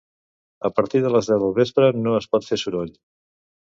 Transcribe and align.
A 0.69 0.71
partir 0.79 1.03
de 1.03 1.13
les 1.17 1.31
deu 1.33 1.43
del 1.45 1.55
vespre 1.61 1.93
no 2.01 2.19
es 2.25 2.31
pot 2.35 2.51
fer 2.53 2.63
soroll 2.67 2.95